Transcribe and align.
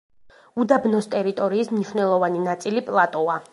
უდაბნოს 0.63 1.09
ტერიტორიის 1.11 1.71
მნიშვნელოვანი 1.75 2.43
ნაწილი 2.49 2.87
პლატოა. 2.91 3.41